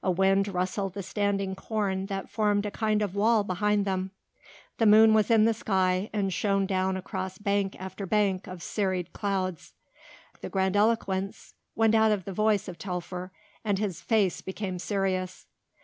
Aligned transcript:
A 0.00 0.12
wind 0.12 0.46
rustled 0.46 0.94
the 0.94 1.02
standing 1.02 1.56
corn 1.56 2.06
that 2.06 2.30
formed 2.30 2.64
a 2.64 2.70
kind 2.70 3.02
of 3.02 3.16
wall 3.16 3.42
behind 3.42 3.84
them. 3.84 4.12
The 4.78 4.86
moon 4.86 5.12
was 5.12 5.28
in 5.28 5.44
the 5.44 5.52
sky 5.52 6.08
and 6.12 6.32
shone 6.32 6.66
down 6.66 6.96
across 6.96 7.36
bank 7.36 7.74
after 7.80 8.06
bank 8.06 8.46
of 8.46 8.62
serried 8.62 9.12
clouds. 9.12 9.72
The 10.40 10.48
grandiloquence 10.48 11.54
went 11.74 11.96
out 11.96 12.12
of 12.12 12.26
the 12.26 12.32
voice 12.32 12.68
of 12.68 12.78
Telfer 12.78 13.32
and 13.64 13.80
his 13.80 14.00
face 14.00 14.40
became 14.40 14.78
serious. 14.78 15.46